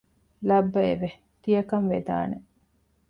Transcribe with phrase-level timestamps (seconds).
[0.49, 1.09] ލައްބައެވެ!
[1.41, 2.37] ތިޔަކަން ވެދާނެ